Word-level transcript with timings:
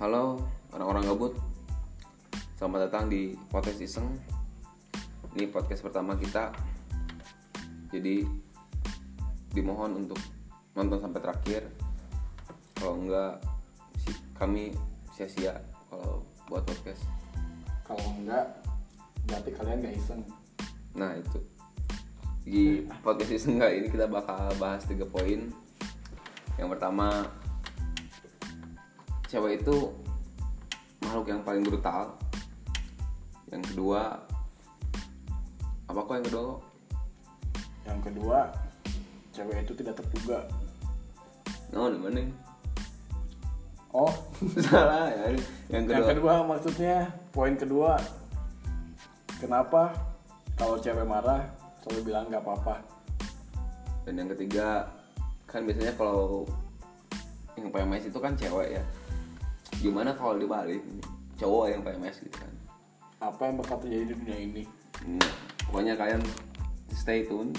Halo 0.00 0.40
orang-orang 0.72 1.12
gabut 1.12 1.36
Selamat 2.56 2.88
datang 2.88 3.12
di 3.12 3.36
podcast 3.52 3.84
iseng. 3.84 4.08
Ini 5.36 5.52
podcast 5.52 5.84
pertama 5.84 6.16
kita. 6.16 6.56
Jadi 7.92 8.24
Dimohon 9.52 10.00
untuk 10.00 10.16
nonton 10.72 11.04
sampai 11.04 11.20
terakhir. 11.20 11.68
Kalau 12.80 12.96
enggak 12.96 13.44
si- 14.00 14.24
Kami 14.40 14.72
sia-sia 15.12 15.60
Kalau 15.92 16.24
buat 16.48 16.64
podcast. 16.64 17.04
Kalau 17.84 18.00
enggak, 18.16 18.56
berarti 19.28 19.50
kalian 19.52 19.84
gak 19.84 19.96
iseng. 20.00 20.24
Nah 20.96 21.12
itu. 21.12 21.44
Di 22.48 22.88
podcast 23.04 23.36
iseng 23.36 23.60
enggak 23.60 23.76
ini 23.76 23.92
kita 23.92 24.08
bakal 24.08 24.48
bahas 24.56 24.80
tiga 24.88 25.04
poin. 25.04 25.52
Yang 26.56 26.68
pertama 26.72 27.28
Cewek 29.30 29.62
itu 29.62 29.76
makhluk 31.06 31.26
yang 31.30 31.42
paling 31.46 31.62
brutal 31.62 32.18
yang 33.50 33.62
kedua 33.62 34.18
apa 35.90 35.98
kok 36.06 36.14
yang 36.14 36.26
kedua 36.26 36.42
kok 36.54 36.62
Yang 37.80 38.00
kedua, 38.06 38.38
cewek 39.34 39.66
itu 39.66 39.72
tidak 39.82 39.98
terduga. 39.98 40.46
no 41.74 41.90
di 41.90 41.98
mana 41.98 42.22
Oh, 43.90 44.14
salah 44.70 45.10
ya 45.10 45.34
yang 45.66 45.90
kedua, 45.90 45.98
yang 45.98 46.06
kedua 46.14 46.34
maksudnya 46.46 46.96
poin 47.34 47.58
kedua. 47.58 47.98
Kenapa 49.42 49.90
kalau 50.54 50.78
cewek 50.78 51.02
marah 51.02 51.42
selalu 51.82 52.14
bilang 52.14 52.30
nggak 52.30 52.46
apa-apa? 52.46 53.00
dan 54.10 54.26
yang 54.26 54.30
ketiga 54.34 54.88
kan 55.44 55.62
biasanya 55.62 55.92
kalau 55.94 56.42
yang 57.54 57.68
PMS 57.68 58.08
itu 58.08 58.18
kan 58.18 58.32
cewek 58.34 58.80
ya 58.80 58.82
gimana 59.78 60.10
kalau 60.18 60.34
dibalik 60.34 60.82
cowok 61.38 61.64
yang 61.70 61.80
PMS 61.86 62.18
gitu 62.26 62.34
kan? 62.34 62.52
Apa 63.22 63.46
yang 63.46 63.56
bakal 63.62 63.78
terjadi 63.78 64.04
di 64.10 64.14
dunia 64.16 64.38
ini? 64.38 64.62
Nah, 65.06 65.32
pokoknya 65.70 65.94
kalian 65.94 66.22
stay 66.90 67.22
tune. 67.24 67.54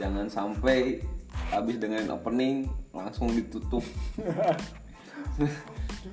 Jangan 0.00 0.24
sampai 0.24 1.04
habis 1.52 1.76
dengan 1.76 2.16
opening 2.16 2.64
langsung 2.96 3.28
ditutup. 3.28 3.84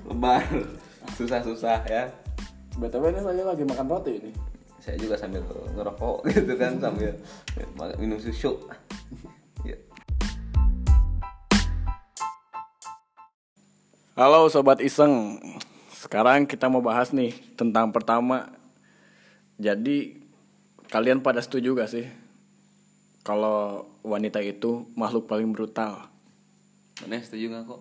Lebar. 0.08 0.44
Susah-susah 1.16 1.80
ya. 1.88 2.12
BTW 2.76 3.10
ini 3.10 3.20
saya 3.24 3.44
lagi 3.44 3.64
makan 3.66 3.86
roti 3.88 4.14
ini. 4.20 4.32
saya 4.80 4.96
juga 4.96 5.12
sambil 5.12 5.44
ngerokok 5.76 6.24
gitu 6.32 6.56
kan 6.56 6.80
sambil 6.80 7.12
minum 8.00 8.16
susu 8.16 8.56
Halo 14.20 14.52
sobat 14.52 14.84
iseng. 14.84 15.40
Sekarang 15.96 16.44
kita 16.44 16.68
mau 16.68 16.84
bahas 16.84 17.08
nih 17.08 17.32
tentang 17.56 17.88
pertama. 17.88 18.52
Jadi 19.56 20.20
kalian 20.92 21.24
pada 21.24 21.40
setuju 21.40 21.72
gak 21.72 21.88
sih 21.88 22.04
kalau 23.24 23.88
wanita 24.04 24.44
itu 24.44 24.84
makhluk 24.92 25.24
paling 25.24 25.56
brutal? 25.56 26.04
mana 27.00 27.16
setuju 27.16 27.48
nggak 27.48 27.64
kok 27.64 27.80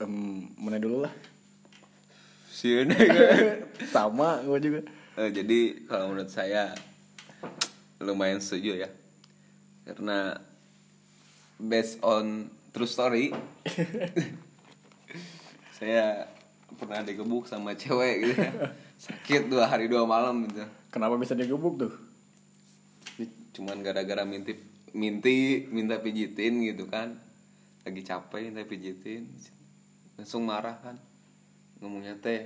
Em, 0.00 0.48
mana 0.56 0.80
dulu 0.80 1.04
lah. 1.04 1.12
sih 2.48 2.80
Sama 3.92 4.40
gue 4.40 4.56
juga. 4.56 4.80
Eh, 5.20 5.36
jadi 5.36 5.84
kalau 5.84 6.16
menurut 6.16 6.32
saya 6.32 6.72
lumayan 8.00 8.40
setuju 8.40 8.88
ya 8.88 8.90
karena 9.84 10.40
based 11.60 12.00
on 12.00 12.48
true 12.72 12.88
story 12.88 13.36
saya 15.80 16.28
pernah 16.76 17.00
digebuk 17.00 17.48
sama 17.48 17.72
cewek 17.72 18.14
gitu. 18.20 18.34
Ya. 18.36 18.52
sakit 19.08 19.48
dua 19.48 19.64
hari 19.64 19.88
dua 19.88 20.04
malam 20.04 20.44
gitu. 20.44 20.60
Kenapa 20.92 21.16
bisa 21.16 21.32
digebuk 21.32 21.80
tuh? 21.80 21.94
cuman 23.50 23.82
gara-gara 23.82 24.22
minti 24.22 24.54
minti 24.94 25.66
minta 25.72 25.96
pijitin 25.98 26.60
gitu 26.68 26.84
kan. 26.86 27.16
Lagi 27.82 28.04
capek 28.04 28.52
minta 28.52 28.62
pijitin. 28.68 29.24
Langsung 30.20 30.44
marah 30.44 30.76
kan. 30.84 31.00
Ngomongnya 31.80 32.20
teh 32.20 32.44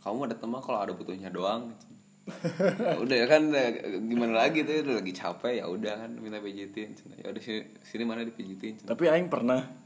kamu 0.00 0.32
ada 0.32 0.36
teman 0.40 0.64
kalau 0.64 0.80
ada 0.80 0.96
butuhnya 0.96 1.28
doang. 1.28 1.68
Ya 2.24 2.96
udah 3.04 3.16
ya 3.20 3.26
kan 3.28 3.52
eh, 3.52 4.00
gimana 4.08 4.48
lagi 4.48 4.64
tuh 4.64 4.80
udah 4.80 4.96
lagi 5.04 5.12
capek 5.12 5.60
ya 5.60 5.68
udah 5.68 6.08
kan 6.08 6.10
minta 6.16 6.40
pijitin. 6.40 6.96
Ya 7.20 7.28
udah 7.28 7.42
sini, 7.44 7.68
sini 7.84 8.02
mana 8.08 8.24
dipijitin. 8.24 8.80
Tapi 8.88 9.12
Aing 9.12 9.28
pernah. 9.28 9.83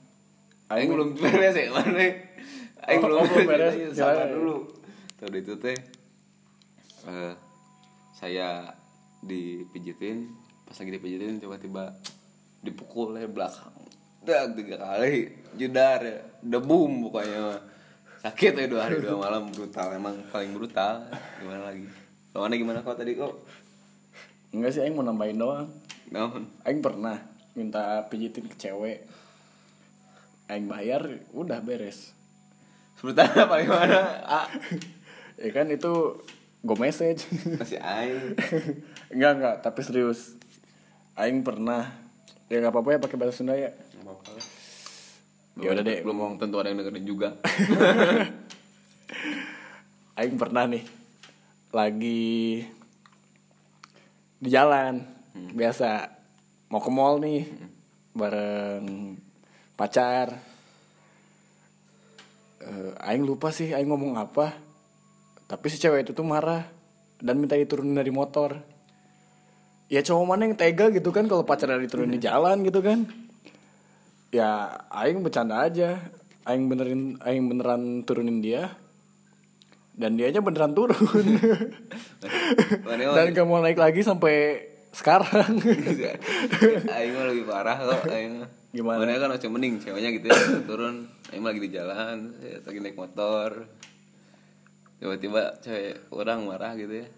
Aing 0.69 0.89
belum 0.93 1.17
beres 1.17 1.57
ya 1.57 1.73
mana 1.73 1.97
Aing 2.85 3.01
Oh, 3.01 3.09
belum 3.09 3.17
oh, 3.21 3.25
belum 3.25 3.49
beres. 3.49 3.75
Sabar 3.97 4.29
dulu. 4.29 4.69
Tuh 5.17 5.27
itu 5.33 5.55
teh 5.57 5.77
eh, 7.09 7.35
saya 8.13 8.77
dipijitin 9.25 10.29
pas 10.69 10.77
lagi 10.77 10.93
dipijitin 10.93 11.41
tiba-tiba 11.41 11.97
dipukul 12.61 13.17
dari 13.17 13.29
belakang. 13.29 13.73
Dak 14.21 14.61
tiga 14.61 14.77
kali. 14.77 15.33
Jedar 15.57 16.05
ya. 16.05 16.21
Debum 16.45 17.09
pokoknya. 17.09 17.39
Mah. 17.57 17.63
sakit 18.19 18.51
ya 18.59 18.67
dua 18.67 18.83
hari 18.91 19.01
dua 19.01 19.17
malam. 19.25 19.49
Brutal 19.49 19.89
emang 19.97 20.21
paling 20.29 20.53
brutal. 20.53 21.09
Gimana 21.41 21.73
lagi? 21.73 21.87
Kalau 22.35 22.45
mana 22.45 22.55
gimana 22.61 22.79
kau 22.85 22.93
tadi 22.93 23.17
kok? 23.17 23.35
Enggak 24.53 24.77
sih 24.77 24.85
Aing 24.85 24.93
mau 24.93 25.07
nambahin 25.07 25.41
doang. 25.41 25.69
Aing 26.69 26.81
pernah 26.85 27.17
minta 27.57 28.05
pijitin 28.13 28.47
ke 28.53 28.57
cewek. 28.61 29.09
Aing 30.49 30.67
bayar, 30.67 31.05
udah 31.37 31.61
beres. 31.61 32.17
sebutan 32.99 33.31
apa 33.31 33.63
gimana 33.63 34.01
ah 34.27 34.51
Ya 35.39 35.55
kan 35.55 35.71
itu 35.71 36.19
go 36.67 36.75
message. 36.75 37.31
masih 37.63 37.79
aing 37.79 38.35
enggak 39.15 39.33
enggak, 39.39 39.57
tapi 39.63 39.87
serius. 39.87 40.35
Aing 41.15 41.47
pernah. 41.47 41.95
Ya 42.51 42.59
nggak 42.59 42.75
apa-apa 42.75 42.97
ya 42.97 42.99
pakai 42.99 43.17
bahasa 43.21 43.39
Sunda 43.39 43.55
ya. 43.55 43.71
Nggak 43.71 44.19
apa-apa. 44.19 44.31
Ya 45.59 45.69
udah 45.75 45.83
deh. 45.83 46.03
belum 46.07 46.17
mau 46.19 46.31
tentu 46.39 46.55
ada 46.63 46.71
yang 46.71 46.79
dengerin 46.79 47.03
juga 47.03 47.35
Aing 50.15 50.39
pernah 50.39 50.71
nih 50.71 50.87
lagi 51.75 52.63
di 54.39 54.49
jalan 54.55 55.03
biasa 55.35 56.15
mau 56.71 56.79
ke 56.79 56.91
mall 56.95 57.19
nih 57.19 57.43
bareng 58.15 59.19
pacar. 59.79 60.35
Eh, 62.59 63.07
Aing 63.07 63.23
lupa 63.23 63.55
sih 63.55 63.71
Aing 63.71 63.87
ngomong 63.87 64.19
apa. 64.19 64.51
Tapi 65.47 65.67
si 65.71 65.79
cewek 65.79 66.03
itu 66.03 66.13
tuh 66.13 66.27
marah 66.27 66.67
dan 67.23 67.39
minta 67.39 67.55
diturunin 67.55 67.95
dari 67.95 68.11
motor. 68.11 68.59
Ya 69.89 70.05
cowok 70.05 70.25
mana 70.27 70.51
yang 70.51 70.59
tega 70.59 70.93
gitu 70.93 71.15
kan 71.15 71.31
kalau 71.31 71.47
pacarnya 71.47 71.81
diturunin 71.81 72.19
di 72.19 72.21
jalan 72.21 72.67
gitu 72.67 72.83
kan. 72.83 73.07
Ya 74.35 74.83
Aing 74.91 75.23
bercanda 75.23 75.63
aja. 75.63 76.03
Aing 76.45 76.67
benerin 76.67 77.17
Aing 77.23 77.47
beneran 77.47 78.03
turunin 78.03 78.43
dia. 78.43 78.75
Dan 79.99 80.19
dianya 80.19 80.43
beneran 80.43 80.75
turun. 80.75 80.99
Dan 82.85 83.27
gak 83.35 83.47
mau 83.49 83.63
naik 83.63 83.81
lagi 83.81 84.03
sampai 84.03 84.63
sekarang. 84.93 85.59
Aing 86.93 87.13
mah 87.15 87.25
lebih 87.31 87.47
parah 87.49 87.79
kok 87.79 88.11
Aing. 88.13 88.58
Gimana? 88.69 89.01
Mana 89.01 89.17
kan 89.17 89.33
masih 89.33 89.49
mending 89.49 89.81
ceweknya 89.81 90.11
gitu 90.13 90.27
ya 90.29 90.39
turun 90.69 91.09
mah 91.09 91.49
lagi 91.53 91.61
di 91.65 91.71
jalan 91.73 92.37
saya 92.37 92.61
lagi 92.61 92.79
naik 92.85 92.97
motor. 93.01 93.65
Tiba-tiba 94.99 95.57
cewek 95.65 96.13
orang 96.13 96.45
marah 96.45 96.77
gitu 96.77 97.01
ya. 97.01 97.09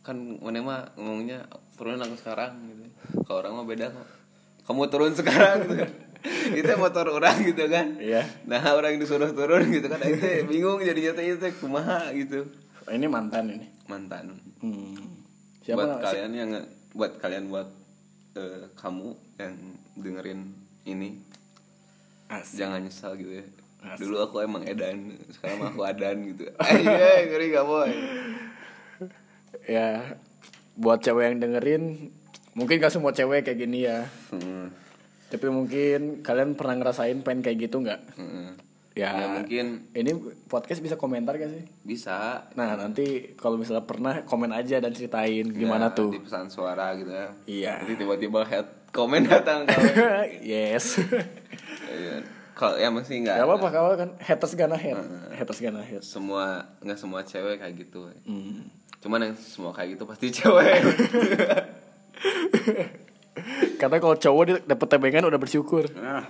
Kan 0.00 0.40
mana 0.40 0.60
mah 0.64 0.80
ngomongnya 0.96 1.44
turunin 1.76 2.00
aku 2.00 2.16
sekarang 2.16 2.56
gitu 2.72 2.84
kalau 3.28 3.44
orang 3.44 3.52
mah 3.60 3.66
beda 3.68 3.86
kok. 3.92 4.08
Kamu 4.64 4.88
turun 4.88 5.12
sekarang 5.12 5.68
gitu 5.68 5.84
itu 6.58 6.72
motor 6.80 7.12
orang 7.12 7.36
gitu 7.44 7.68
kan. 7.68 8.00
Iya. 8.00 8.24
nah 8.48 8.64
orang 8.72 8.96
yang 8.96 9.04
disuruh 9.04 9.36
turun 9.36 9.68
gitu 9.68 9.92
kan 9.92 10.00
itu 10.00 10.48
bingung 10.48 10.80
jadinya 10.80 11.12
teh 11.12 11.36
itu 11.36 11.48
kumaha 11.60 12.08
gitu. 12.16 12.48
Ini 12.88 13.04
mantan 13.08 13.52
ini. 13.52 13.68
mantan. 13.84 14.40
Hmm. 14.64 14.96
Siapa? 15.60 15.84
buat 15.84 16.00
kalian 16.00 16.30
yang 16.32 16.50
buat 16.96 17.12
kalian 17.20 17.44
buat 17.52 17.68
eh, 18.36 18.68
kamu 18.80 19.23
yang 19.36 19.54
dengerin 19.94 20.40
ini. 20.84 21.18
Asik. 22.26 22.56
jangan 22.58 22.80
nyesal 22.80 23.14
gitu 23.14 23.38
ya. 23.38 23.46
Asik. 23.84 24.00
dulu 24.00 24.16
aku 24.18 24.36
emang 24.40 24.64
edan 24.64 25.12
sekarang 25.28 25.60
mah 25.60 25.68
aku 25.68 25.82
adan 25.90 26.16
gitu. 26.26 26.48
Ayo 26.56 26.88
ngeri 27.26 27.46
gak 27.50 27.64
boy? 27.64 27.90
Ya 29.64 30.16
buat 30.74 30.98
cewek 30.98 31.24
yang 31.24 31.38
dengerin 31.38 31.84
mungkin 32.52 32.78
gak 32.78 32.90
semua 32.90 33.10
cewek 33.10 33.44
kayak 33.44 33.58
gini 33.58 33.84
ya. 33.84 34.08
Hmm, 34.28 34.72
tapi 35.28 35.46
mungkin 35.48 36.20
kalian 36.20 36.54
pernah 36.54 36.74
ngerasain 36.76 37.20
pengen 37.20 37.42
kayak 37.42 37.58
gitu 37.62 37.80
nggak? 37.80 38.00
Hmm. 38.14 38.56
ya, 38.92 39.10
Ya, 39.10 39.26
mungkin. 39.32 39.90
ini 39.90 40.10
podcast 40.46 40.78
bisa 40.78 40.94
komentar 40.94 41.34
gak 41.34 41.50
sih? 41.50 41.64
Bisa. 41.82 42.46
Nah 42.54 42.74
nanti 42.74 43.34
kalau 43.34 43.54
misalnya 43.54 43.82
pernah 43.82 44.22
komen 44.22 44.50
aja 44.50 44.78
dan 44.78 44.90
ceritain 44.90 45.44
gimana 45.46 45.88
Ya, 45.88 45.94
tuh. 45.94 46.10
di 46.10 46.20
pesan 46.20 46.46
suara 46.46 46.94
gitu 46.94 47.10
ya. 47.10 47.28
Iya. 47.44 47.72
nanti 47.80 47.94
tiba-tiba 47.96 48.42
head 48.44 48.66
komen 48.94 49.26
datang 49.26 49.66
kalau 49.66 49.90
yes. 50.54 51.02
Iya. 51.90 52.22
kalau 52.54 52.78
ya 52.78 52.86
masih 52.94 53.26
nggak 53.26 53.42
Gak 53.42 53.46
apa-apa 53.50 53.68
kalau 53.74 53.90
kan 53.98 54.10
haters 54.22 54.54
gonna 54.54 54.78
hate. 54.78 55.02
Haters 55.34 55.58
gonna 55.58 55.82
hate. 55.82 56.06
Semua 56.06 56.62
nggak 56.78 56.98
semua 57.02 57.26
cewek 57.26 57.58
kayak 57.58 57.74
gitu. 57.74 58.06
Hmm. 58.22 58.70
cuman 59.04 59.20
yang 59.20 59.36
semua 59.36 59.74
kayak 59.74 59.98
gitu 59.98 60.06
pasti 60.08 60.32
cewek. 60.32 60.80
Karena 63.82 63.96
kalau 64.00 64.16
cowok 64.16 64.42
dia 64.48 64.56
dapet 64.64 64.86
tebengan 64.88 65.26
udah 65.26 65.40
bersyukur. 65.42 65.90
Nah 65.98 66.24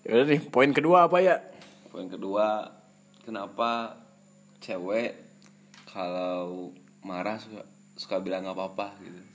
Yaudah 0.00 0.26
nih 0.32 0.40
poin 0.48 0.70
kedua 0.72 1.10
apa 1.10 1.18
ya? 1.20 1.42
Poin 1.92 2.08
kedua 2.08 2.72
kenapa 3.26 4.00
cewek 4.62 5.12
kalau 5.90 6.70
marah 7.04 7.36
suka 7.36 7.66
suka 7.98 8.16
bilang 8.22 8.46
nggak 8.46 8.56
apa-apa 8.56 8.96
gitu 9.04 9.29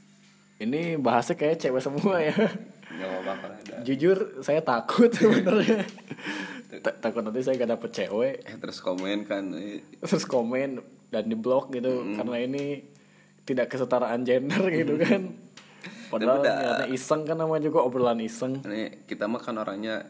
Ini 0.55 0.95
bahasnya 0.95 1.35
kayak 1.35 1.59
cewek 1.59 1.83
semua 1.83 2.15
ya. 2.23 2.35
Nggak 2.95 3.09
apa-apa 3.11 3.47
ada. 3.59 3.75
Jujur 3.83 4.39
saya 4.39 4.63
takut 4.63 5.11
sebenarnya. 5.17 5.83
Ta- 6.79 6.95
Takut 6.99 7.23
nanti 7.23 7.43
saya 7.43 7.59
gak 7.59 7.71
dapet 7.75 7.89
cewek. 7.91 8.35
Eh, 8.47 8.55
terus 8.59 8.79
komen 8.79 9.27
kan 9.27 9.43
eh, 9.55 9.83
Terus 9.99 10.23
komen 10.27 10.79
dan 11.11 11.23
di 11.27 11.37
blok 11.37 11.71
gitu 11.71 12.03
Karena 12.15 12.35
ini 12.39 12.83
tidak 13.43 13.71
kesetaraan 13.71 14.23
gender 14.23 14.63
gitu 14.71 14.95
kan. 14.95 15.35
Padahal 16.07 16.39
niatnya 16.39 16.87
iseng 16.87 17.27
kan 17.27 17.35
namanya 17.35 17.67
juga 17.67 17.83
obrolan 17.83 18.23
iseng. 18.23 18.63
Ini 18.63 19.03
kita 19.07 19.27
mah 19.27 19.43
kan 19.43 19.59
orangnya 19.59 20.07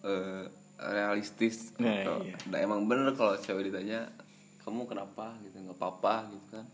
eh, 0.00 0.48
realistis. 0.80 1.76
Nah, 1.76 2.24
iya. 2.24 2.36
nah, 2.48 2.58
emang 2.64 2.88
bener 2.88 3.12
kalau 3.12 3.36
cewek 3.36 3.68
ditanya 3.68 4.08
kamu 4.64 4.88
kenapa? 4.88 5.36
gitu 5.44 5.56
nggak 5.60 5.76
apa-apa 5.76 6.32
gitu 6.32 6.46
kan 6.56 6.64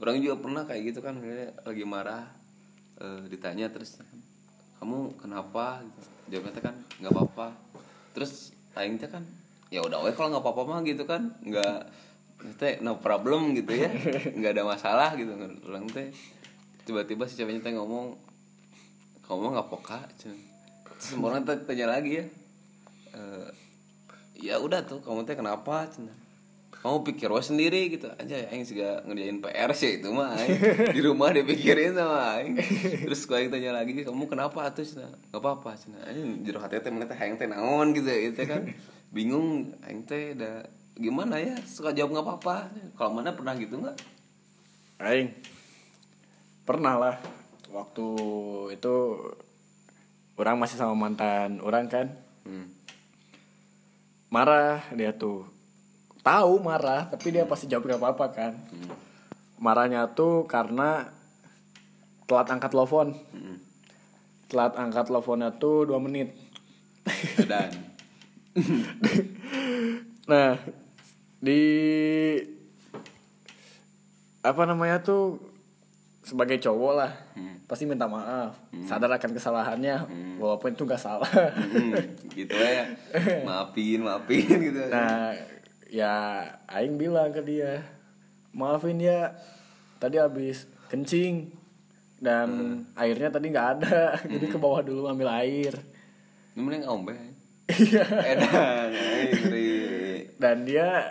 orang 0.00 0.22
juga 0.22 0.36
pernah 0.40 0.62
kayak 0.64 0.82
gitu 0.92 1.00
kan 1.04 1.20
lagi 1.66 1.84
marah 1.84 2.24
eh, 3.00 3.26
ditanya 3.28 3.68
terus 3.68 3.98
kamu 4.80 5.14
kenapa? 5.18 5.82
Gitu. 5.84 6.00
Jawabnya 6.32 6.62
kan 6.62 6.74
nggak 7.02 7.12
apa-apa. 7.12 7.46
Terus 8.16 8.54
aing 8.78 8.98
teh 8.98 9.10
kan 9.10 9.22
ya 9.72 9.80
udah 9.84 10.04
we 10.04 10.12
kalau 10.16 10.32
nggak 10.32 10.42
apa-apa 10.42 10.62
mah 10.66 10.80
gitu 10.86 11.04
kan. 11.04 11.34
Nggak 11.44 11.76
teh 12.58 12.82
no 12.82 12.98
problem 12.98 13.54
gitu 13.54 13.74
ya. 13.78 13.90
Nggak 14.38 14.58
ada 14.58 14.64
masalah 14.66 15.14
gitu. 15.14 15.34
Orang 15.68 15.86
teh 15.90 16.10
tiba-tiba 16.82 17.30
si 17.30 17.38
ceweknya 17.38 17.62
teh 17.62 17.74
ngomong 17.78 18.18
kamu 19.22 19.54
nggak 19.54 19.70
poka 19.70 20.02
terus 20.18 21.14
orang 21.14 21.46
tanya 21.46 21.86
lagi 21.86 22.20
ya 22.20 22.26
Eh, 23.12 23.48
ya 24.40 24.56
udah 24.56 24.80
tuh 24.88 25.04
kamu 25.04 25.28
teh 25.28 25.36
kenapa? 25.36 25.84
Cen? 25.92 26.08
Kamu 26.82 27.06
pikir 27.06 27.30
we 27.30 27.38
sendiri 27.38 27.94
gitu. 27.94 28.10
Aja 28.18 28.50
aing 28.50 28.66
juga 28.66 29.06
ngerjain 29.06 29.38
PR 29.38 29.70
sih 29.70 30.02
itu 30.02 30.10
mah 30.10 30.34
aing. 30.34 30.58
di 30.90 31.00
rumah 31.06 31.30
dipikirin 31.30 31.94
sama 31.94 32.42
aing. 32.42 32.58
Terus 33.06 33.22
kalau 33.22 33.38
aing 33.38 33.54
tanya 33.54 33.70
lagi 33.70 34.02
kamu 34.02 34.26
kenapa 34.26 34.66
tuh 34.74 34.82
Cen? 34.82 35.06
nggak 35.06 35.38
apa-apa 35.38 35.78
Cen. 35.78 35.94
aing 35.94 36.42
jero 36.42 36.58
hati 36.58 36.82
teh 36.82 36.90
mana 36.90 37.06
teh 37.06 37.14
aing 37.14 37.38
teh 37.38 37.46
naon 37.46 37.94
gitu 37.94 38.10
ya 38.10 38.34
teh 38.34 38.46
kan. 38.50 38.66
Bingung 39.14 39.70
aing 39.86 40.02
teh 40.02 40.34
udah 40.34 40.66
gimana 40.98 41.38
ya? 41.38 41.54
Suka 41.62 41.94
jawab 41.94 42.18
nggak 42.18 42.26
apa-apa. 42.26 42.56
Kalau 42.98 43.14
mana 43.14 43.30
pernah 43.30 43.54
gitu 43.54 43.78
nggak 43.78 43.96
Aing 44.98 45.30
pernah 46.66 46.98
lah. 46.98 47.16
Waktu 47.70 48.06
itu 48.74 48.94
orang 50.34 50.58
masih 50.58 50.82
sama 50.82 50.98
mantan 50.98 51.62
orang 51.62 51.86
kan. 51.86 52.10
Hmm. 52.42 52.66
marah 54.34 54.82
dia 54.98 55.14
tuh 55.14 55.46
tahu 56.22 56.62
marah 56.62 57.10
tapi 57.10 57.34
dia 57.34 57.44
pasti 57.44 57.66
jawab 57.66 57.90
gak 57.90 58.00
apa-apa 58.00 58.26
kan. 58.30 58.52
Marahnya 59.58 60.10
tuh 60.14 60.46
karena 60.46 61.10
telat 62.26 62.48
angkat 62.48 62.70
telepon. 62.72 63.14
Hmm. 63.34 63.58
telat 64.46 64.76
angkat 64.76 65.08
teleponnya 65.08 65.48
tuh 65.56 65.88
dua 65.88 65.98
menit. 65.98 66.32
Dan 67.50 67.72
nah 70.30 70.60
di 71.40 71.62
apa 74.44 74.62
namanya 74.68 75.00
tuh 75.00 75.40
sebagai 76.20 76.60
cowok 76.60 76.92
lah 76.92 77.12
pasti 77.64 77.88
minta 77.88 78.04
maaf 78.04 78.52
sadar 78.84 79.08
akan 79.16 79.32
kesalahannya 79.32 80.04
walaupun 80.36 80.76
itu 80.76 80.84
gak 80.84 81.00
salah. 81.00 81.32
Hmm, 81.32 81.96
gitu 82.36 82.52
ya. 82.52 82.92
Maafin 83.48 84.04
maafin 84.04 84.52
gitu. 84.60 84.84
Nah 84.92 85.32
ya 85.32 85.61
Aing 86.72 86.96
bilang 86.96 87.36
ke 87.36 87.44
dia 87.44 87.84
maafin 88.56 88.96
ya 88.96 89.36
tadi 90.00 90.16
habis 90.16 90.64
kencing 90.88 91.52
dan 92.16 92.80
airnya 92.96 93.28
tadi 93.28 93.52
nggak 93.52 93.68
ada 93.76 94.16
jadi 94.32 94.46
ke 94.48 94.56
bawah 94.56 94.80
dulu 94.80 95.04
ambil 95.12 95.28
air. 95.28 95.76
Ini 96.56 96.60
mending 96.60 96.84
ombe 96.88 97.12
Iya. 97.72 98.04
edan 98.04 98.88
ngeri. 98.92 99.72
dan 100.36 100.66
dia 100.66 101.08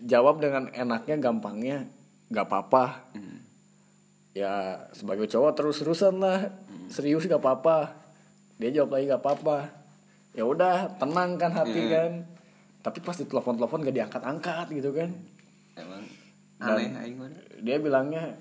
jawab 0.00 0.40
dengan 0.40 0.68
enaknya 0.72 1.16
gampangnya 1.20 1.88
nggak 2.28 2.46
apa-apa. 2.48 3.08
Hmm. 3.16 3.40
ya 4.34 4.82
sebagai 4.90 5.30
cowok 5.30 5.54
terus-terusan 5.54 6.18
lah 6.18 6.50
serius 6.90 7.24
gak 7.24 7.38
apa-apa. 7.38 7.94
Dia 8.58 8.74
jawab 8.74 8.98
lagi 8.98 9.06
gak 9.06 9.22
apa-apa. 9.22 9.70
Ya 10.34 10.42
udah 10.42 10.98
tenang 10.98 11.38
kan 11.38 11.54
hati 11.54 11.82
kan 11.86 12.33
tapi 12.84 13.00
pas 13.00 13.16
di 13.16 13.24
telepon-telepon 13.24 13.80
gak 13.80 13.96
diangkat-angkat 13.96 14.66
gitu 14.70 14.92
kan. 14.92 15.08
Emang 15.74 16.04
aneh 16.60 16.92
aing 16.92 17.16
dia 17.64 17.80
bilangnya 17.80 18.36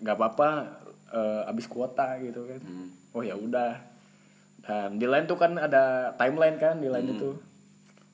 gak 0.00 0.16
apa-apa 0.16 0.48
eh, 1.12 1.50
abis 1.52 1.68
kuota 1.68 2.16
gitu 2.18 2.48
kan. 2.48 2.58
Hmm. 2.58 2.88
oh 3.12 3.20
ya 3.20 3.36
udah. 3.36 3.76
Dan 4.64 4.96
di 4.96 5.04
lain 5.04 5.28
tuh 5.28 5.36
kan 5.36 5.54
ada 5.54 6.10
timeline 6.16 6.56
kan 6.56 6.80
di 6.80 6.88
Hmm. 6.88 6.94
lain 6.96 7.06
itu. 7.14 7.30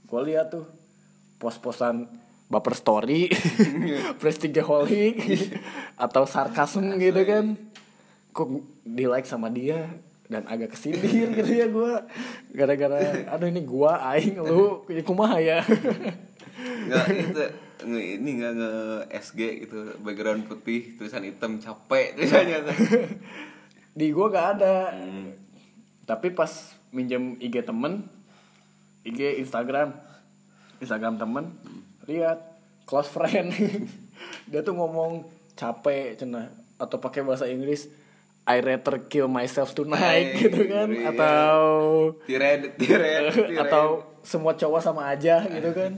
Gue 0.05 0.20
lihat 0.29 0.50
tuh 0.50 0.67
pos-posan 1.38 2.11
baper 2.53 2.76
story 2.76 3.32
prestigeholic 4.20 5.17
atau 6.05 6.26
sarkasm 6.26 6.99
gitu 6.99 7.23
kan. 7.25 7.56
Kok 8.32 8.49
di 8.82 9.06
like 9.06 9.25
sama 9.25 9.49
dia 9.49 9.88
dan 10.32 10.49
agak 10.49 10.73
kesindir 10.73 11.29
gitu 11.37 11.52
ya 11.52 11.69
gue 11.69 11.93
gara-gara 12.56 13.29
aduh 13.29 13.49
ini 13.52 13.62
gua 13.69 14.00
aing 14.17 14.40
lu 14.40 14.88
ini 14.88 15.05
kumaha 15.05 15.37
ya? 15.37 15.61
Nggak 16.62 17.06
itu 17.12 17.44
ini 17.84 18.31
nggak 18.40 18.52
nge 18.56 18.73
SG 19.29 19.40
gitu 19.69 19.79
background 20.00 20.49
putih 20.49 20.96
tulisan 20.96 21.29
hitam 21.29 21.61
capek 21.61 22.12
tulisannya 22.17 22.58
di 23.93 24.08
gua 24.08 24.32
gak 24.32 24.49
ada. 24.56 24.96
Hmm. 24.96 25.37
tapi 26.09 26.33
pas 26.33 26.50
minjem 26.90 27.37
IG 27.38 27.61
temen 27.62 28.09
IG 29.04 29.45
Instagram 29.45 29.92
Instagram 30.83 31.14
temen 31.21 31.45
lihat 32.11 32.52
close 32.87 33.11
friend. 33.11 33.54
Dia 34.50 34.61
tuh 34.66 34.75
ngomong 34.75 35.26
capek 35.54 36.18
cina 36.18 36.50
atau 36.78 36.99
pakai 36.99 37.23
bahasa 37.23 37.47
Inggris 37.47 37.87
I 38.42 38.58
rather 38.58 38.99
kill 39.06 39.30
myself 39.30 39.70
tonight 39.70 40.34
Ay, 40.34 40.42
gitu 40.42 40.66
kan. 40.66 40.90
iya. 40.90 41.14
atau 41.14 41.54
tired 42.26 42.75
tired 42.75 43.30
atau 43.62 44.02
semua 44.26 44.58
cowok 44.58 44.82
sama 44.82 45.06
aja 45.14 45.46
gitu 45.46 45.70
kan. 45.70 45.94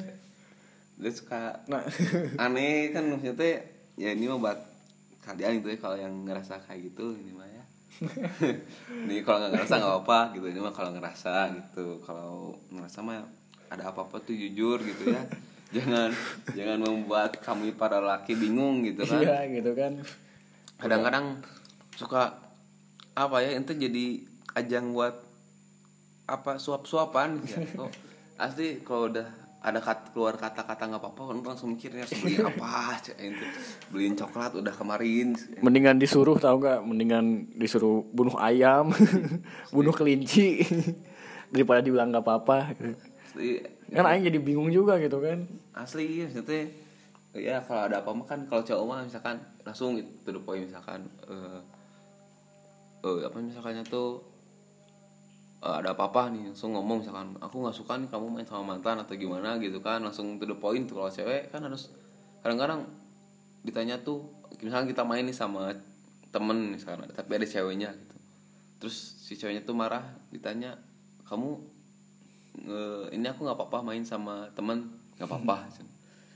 Dia 1.00 1.10
suka 1.12 1.64
nah. 1.64 1.80
aneh 2.44 2.92
kan 2.92 3.08
maksudnya 3.08 3.32
teh 3.32 3.54
ya 3.96 4.12
ini 4.12 4.28
mah 4.28 4.36
buat 4.36 4.58
kalian 5.24 5.64
itu 5.64 5.72
ya 5.72 5.78
kalau 5.80 5.96
yang 5.96 6.12
ngerasa 6.28 6.60
kayak 6.68 6.92
gitu 6.92 7.16
ini 7.16 7.32
mah 7.32 7.48
ya. 7.48 7.64
Ini 9.06 9.22
kalau 9.22 9.38
nggak 9.38 9.54
ngerasa 9.54 9.74
nggak 9.78 9.96
apa 10.02 10.18
gitu 10.34 10.46
ini 10.50 10.58
mah 10.58 10.74
kalau 10.74 10.90
ngerasa 10.90 11.32
gitu. 11.54 12.02
Kalau 12.02 12.58
ngerasa 12.74 12.98
mah 13.06 13.22
ada 13.70 13.86
apa 13.86 14.02
apa 14.02 14.18
tuh 14.18 14.34
jujur 14.34 14.82
gitu 14.82 15.14
ya. 15.14 15.22
Jangan 15.70 16.10
jangan 16.58 16.78
membuat 16.82 17.38
kami 17.38 17.70
para 17.70 18.02
laki 18.02 18.34
bingung 18.34 18.82
gitu 18.82 19.06
kan. 19.06 19.22
iya 19.22 19.46
gitu 19.46 19.72
kan. 19.78 20.02
Kadang-kadang 20.82 21.38
suka 21.94 22.34
apa 23.14 23.36
ya 23.42 23.54
itu 23.54 23.72
jadi 23.74 24.06
ajang 24.58 24.94
buat 24.94 25.14
apa 26.24 26.56
suap-suapan 26.56 27.42
ya. 27.44 27.58
Oh, 27.82 27.90
asli 28.40 28.82
kalau 28.82 29.12
udah 29.12 29.28
ada 29.64 29.80
kat, 29.80 30.12
keluar 30.12 30.36
kata-kata 30.36 30.92
nggak 30.92 31.00
apa-apa 31.00 31.22
kan 31.32 31.36
langsung 31.40 31.72
mikirnya 31.72 32.04
beli 32.04 32.36
apa 32.52 33.00
cek, 33.00 33.16
itu 33.16 33.46
beliin 33.88 34.12
coklat 34.12 34.52
udah 34.60 34.74
kemarin. 34.76 35.32
Mendingan 35.64 35.96
disuruh 35.96 36.36
tahu 36.36 36.60
nggak? 36.60 36.84
Mendingan 36.84 37.48
disuruh 37.56 38.04
bunuh 38.12 38.36
ayam 38.36 38.92
bunuh 39.74 39.94
kelinci 39.96 40.60
daripada 41.48 41.80
dibilang 41.80 42.12
nggak 42.12 42.24
apa-apa. 42.24 42.76
Asli. 43.32 43.64
Kan 43.88 44.04
Aing 44.04 44.28
jadi 44.28 44.38
bingung 44.42 44.68
juga 44.68 45.00
gitu 45.00 45.22
kan. 45.22 45.48
Asli 45.72 46.28
maksudnya 46.28 46.68
ya 47.34 47.58
kalau 47.64 47.88
ada 47.88 48.04
apa 48.04 48.10
mah 48.14 48.26
kan 48.28 48.44
kalau 48.46 48.62
cowok 48.62 48.84
mah 48.84 49.00
misalkan 49.02 49.36
langsung 49.66 49.98
itu 49.98 50.28
the 50.28 50.38
point 50.38 50.68
misalkan 50.68 51.08
eh 51.26 51.58
eh, 53.04 53.20
apa 53.23 53.37
misalkannya 53.38 53.84
tuh 53.84 54.25
eh, 55.61 55.75
ada 55.80 55.92
apa-apa 55.92 56.32
nih 56.32 56.52
langsung 56.52 56.73
ngomong 56.75 57.04
misalkan 57.04 57.37
aku 57.38 57.56
nggak 57.62 57.76
suka 57.76 57.94
nih 58.00 58.08
kamu 58.08 58.26
main 58.32 58.46
sama 58.49 58.75
mantan 58.76 58.96
atau 59.00 59.14
gimana 59.14 59.56
gitu 59.61 59.78
kan 59.80 60.00
langsung 60.00 60.37
to 60.40 60.44
the 60.44 60.56
point 60.56 60.84
tuh 60.88 60.99
kalau 60.99 61.11
cewek 61.12 61.49
kan 61.52 61.61
harus 61.64 61.92
kadang-kadang 62.40 62.84
ditanya 63.64 63.96
tuh 64.00 64.25
misalkan 64.61 64.88
kita 64.92 65.02
main 65.04 65.25
nih 65.25 65.32
sama 65.32 65.73
temen 66.28 66.76
misalkan 66.76 67.08
tapi 67.12 67.32
ada 67.40 67.46
ceweknya 67.49 67.90
gitu 67.94 68.16
terus 68.82 68.96
si 69.25 69.32
ceweknya 69.37 69.64
tuh 69.64 69.73
marah 69.73 70.04
ditanya 70.28 70.76
kamu 71.25 71.56
"Nge- 72.54 73.08
ini 73.16 73.26
aku 73.26 73.42
nggak 73.49 73.56
apa-apa 73.56 73.78
main 73.82 74.04
sama 74.04 74.46
teman 74.52 74.84
nggak 75.16 75.28
apa-apa 75.30 75.64
cen. 75.73 75.87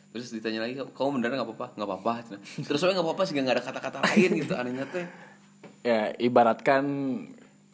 terus 0.09 0.33
ditanya 0.33 0.65
lagi 0.65 0.75
kamu 0.81 1.21
beneran 1.21 1.37
nggak 1.37 1.49
apa-apa 1.53 1.67
nggak 1.77 1.89
apa-apa 1.89 2.13
cen. 2.25 2.39
terus 2.65 2.79
soalnya 2.81 2.99
nggak 2.99 3.09
apa-apa 3.13 3.23
sih 3.29 3.33
nggak 3.37 3.57
ada 3.61 3.65
kata-kata 3.65 3.99
lain 4.09 4.31
gitu 4.41 4.53
anehnya 4.57 4.87
teh 4.89 5.05
ya 5.83 6.13
ibaratkan 6.19 6.85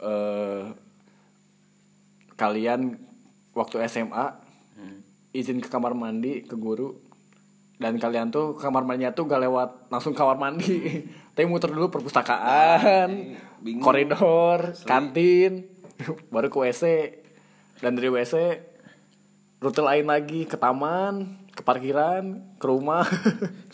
eh, 0.02 0.64
kalian 2.34 2.99
waktu 3.54 3.87
SMA 3.87 4.44
izin 5.34 5.58
ke 5.58 5.66
kamar 5.66 5.99
mandi 5.99 6.46
ke 6.46 6.54
guru 6.54 6.94
dan 7.78 7.99
kalian 7.99 8.30
tuh 8.30 8.54
kamar 8.54 8.87
mandinya 8.87 9.11
tuh 9.11 9.26
gak 9.26 9.42
lewat 9.42 9.90
langsung 9.90 10.14
kamar 10.14 10.38
mandi. 10.38 11.02
Tapi 11.34 11.50
muter 11.50 11.75
dulu 11.75 11.90
perpustakaan 11.90 13.34
bingung. 13.58 13.82
koridor 13.82 14.70
kantin 14.87 15.66
baru 16.32 16.46
ke 16.46 16.58
WC 16.62 16.84
dan 17.82 17.99
dari 17.99 18.06
WC 18.06 18.62
rute 19.58 19.82
lain 19.82 20.06
lagi 20.06 20.46
ke 20.46 20.54
taman 20.54 21.42
ke 21.50 21.66
parkiran 21.66 22.54
ke 22.62 22.64
rumah. 22.70 23.02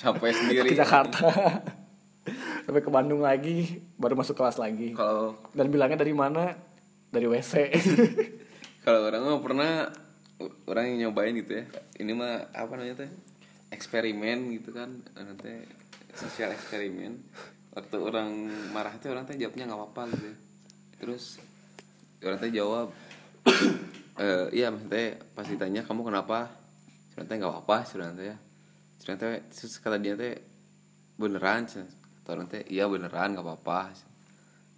Capek 0.00 0.32
sendiri. 0.40 0.72
Ke 0.72 0.80
Jakarta 0.80 1.28
sampai 2.64 2.82
ke 2.82 2.90
Bandung 2.90 3.22
lagi 3.24 3.80
baru 3.96 4.16
masuk 4.18 4.36
kelas 4.36 4.60
lagi. 4.60 4.92
Kalau 4.96 5.36
dan 5.54 5.68
bilangnya 5.68 6.00
dari 6.00 6.14
mana? 6.14 6.56
Dari 7.10 7.26
WC 7.26 7.52
kalau 8.84 9.06
orang 9.06 9.22
mah 9.22 9.40
pernah 9.44 9.70
orang 10.64 10.84
yang 10.94 11.10
nyobain 11.10 11.36
gitu 11.36 11.60
ya. 11.60 11.64
Ini 12.00 12.12
mah 12.16 12.48
apa 12.56 12.72
namanya 12.80 13.04
teh? 13.04 13.10
Eksperimen 13.70 14.50
gitu 14.56 14.72
kan. 14.72 15.04
Nanti 15.14 15.68
sosial 16.16 16.56
eksperimen. 16.56 17.20
Waktu 17.76 17.96
orang 18.00 18.50
marah 18.74 18.96
tuh 18.98 19.12
orang 19.12 19.28
teh 19.28 19.36
jawabnya 19.36 19.68
nggak 19.70 19.80
apa-apa 19.80 20.02
gitu 20.16 20.26
ya. 20.34 20.36
terus 21.00 21.40
orang 22.20 22.36
teh 22.36 22.52
jawab 22.52 22.92
eh 24.20 24.52
iya 24.52 24.68
maksudnya 24.68 25.16
pas 25.32 25.46
ditanya 25.48 25.80
kamu 25.86 26.12
kenapa? 26.12 26.50
Ternyata 27.14 27.32
nggak 27.36 27.52
apa-apa 27.52 27.76
ternyata 27.86 28.22
ya. 28.24 28.36
Ternyata 29.00 29.26
terus 29.48 29.74
kata 29.78 29.96
dia 30.00 30.16
teh 30.16 30.40
beneran 31.20 31.68
orang 32.26 32.46
teh 32.46 32.62
iya 32.68 32.84
beneran 32.86 33.32
nggak 33.32 33.42
apa-apa. 33.42 33.90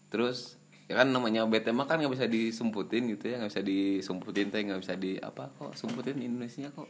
Terus 0.08 0.56
ya 0.86 1.00
kan 1.00 1.08
namanya 1.08 1.44
bete 1.44 1.72
mah 1.72 1.84
kan 1.84 1.96
nggak 1.96 2.12
bisa 2.12 2.26
disumputin 2.26 3.08
gitu 3.08 3.28
ya 3.28 3.40
nggak 3.40 3.50
bisa 3.50 3.62
disumputin 3.62 4.48
teh 4.48 4.60
nggak 4.60 4.80
bisa 4.80 4.94
di 4.94 5.16
apa 5.16 5.48
kok 5.50 5.72
sumputin 5.74 6.20
Indonesia 6.20 6.68
kok? 6.70 6.88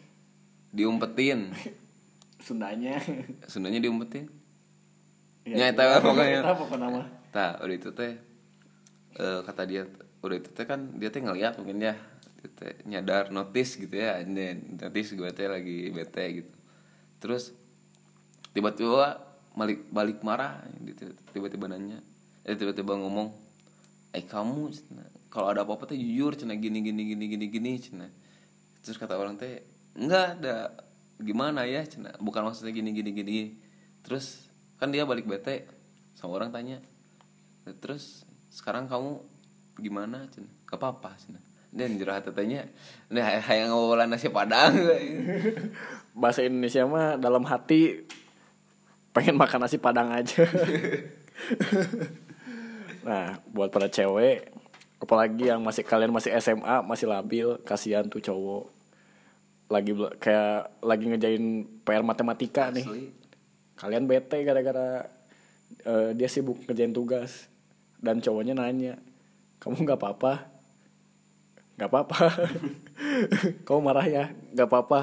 Diumpetin. 0.71 1.51
Sundanya. 2.47 2.99
Sundanya 3.47 3.79
diumpetin. 3.79 4.27
Ya, 5.43 5.71
Ya, 5.71 5.75
tahu 5.75 6.15
pokoknya. 6.15 6.43
apa 6.43 6.63
kok 6.63 6.79
nama. 6.79 7.03
Nah, 7.33 7.51
udah 7.59 7.75
itu 7.75 7.91
teh 7.91 8.15
eh, 9.19 9.41
kata 9.43 9.63
dia 9.67 9.83
udah 10.23 10.37
itu 10.39 10.51
teh 10.55 10.63
kan 10.63 10.95
dia 10.99 11.11
teh 11.11 11.19
ngeliat 11.19 11.59
mungkin 11.59 11.83
ya 11.83 11.95
dia 12.39 12.49
teh 12.55 12.73
nyadar 12.87 13.35
notice 13.35 13.75
gitu 13.75 13.95
ya 13.95 14.23
notice 14.79 15.15
gue 15.15 15.31
teh 15.35 15.47
lagi 15.51 15.91
bete 15.91 16.43
gitu. 16.43 16.53
Terus 17.19 17.51
tiba-tiba 18.51 19.19
balik 19.53 19.89
balik 19.93 20.19
marah 20.25 20.65
tiba-tiba 21.33 21.69
nanya 21.69 22.01
eh 22.43 22.57
tiba-tiba 22.57 22.97
ngomong 22.97 23.29
eh 24.13 24.25
kamu 24.25 24.73
kalau 25.33 25.49
ada 25.49 25.65
apa-apa 25.65 25.89
teh 25.89 25.97
jujur 25.97 26.37
cina 26.37 26.53
gini 26.53 26.85
gini 26.85 27.09
gini 27.09 27.25
gini 27.25 27.47
gini 27.49 27.71
cina. 27.81 28.07
Terus 28.85 29.01
kata 29.01 29.17
orang 29.17 29.41
teh 29.41 29.65
enggak 29.97 30.37
ada 30.37 30.77
gimana 31.17 31.65
ya 31.65 31.81
cina? 31.89 32.13
Bukan 32.21 32.45
maksudnya 32.45 32.77
gini 32.77 32.93
gini 32.93 33.11
gini. 33.17 33.57
Terus 34.05 34.45
kan 34.77 34.93
dia 34.93 35.09
balik 35.09 35.25
bete 35.25 35.65
sama 36.13 36.37
orang 36.37 36.53
tanya 36.53 36.79
terus 37.81 38.29
sekarang 38.53 38.85
kamu 38.93 39.25
gimana 39.81 40.29
cina? 40.29 40.53
Gak 40.69 40.77
apa-apa 40.77 41.17
cina. 41.17 41.41
Dan 41.73 41.97
jurah 41.97 42.21
tetenya 42.21 42.69
nah 43.09 43.25
hayang 43.49 43.73
ngobrol 43.73 44.05
nasi 44.05 44.29
padang. 44.29 44.77
Bahasa 46.21 46.45
Indonesia 46.45 46.85
mah 46.85 47.17
dalam 47.17 47.49
hati 47.49 48.05
pengen 49.13 49.37
makan 49.37 49.65
nasi 49.65 49.77
padang 49.79 50.13
aja. 50.13 50.45
Nah 53.03 53.43
buat 53.51 53.75
para 53.75 53.91
cewek 53.91 54.47
apalagi 55.03 55.51
yang 55.51 55.59
masih 55.59 55.83
kalian 55.83 56.15
masih 56.15 56.31
SMA 56.39 56.87
masih 56.87 57.11
labil 57.11 57.59
kasihan 57.67 58.07
tuh 58.07 58.23
cowok. 58.23 58.71
Lagi 59.67 59.91
kayak 60.23 60.79
lagi 60.79 61.11
ngejain 61.11 61.67
PR 61.83 62.07
matematika 62.07 62.71
nih. 62.71 62.87
Kalian 63.75 64.07
bete 64.07 64.47
gara-gara 64.47 65.11
eh, 65.83 66.15
dia 66.15 66.31
sibuk 66.31 66.63
ngerjain 66.63 66.95
tugas. 66.95 67.51
Dan 67.99 68.23
cowoknya 68.23 68.55
nanya 68.55 69.03
kamu 69.59 69.83
nggak 69.83 69.99
apa-apa? 69.99 70.47
Nggak 71.75 71.91
apa-apa. 71.91 72.23
Kamu 73.67 73.81
marah 73.83 74.07
ya? 74.07 74.25
Nggak 74.55 74.69
apa-apa. 74.69 75.01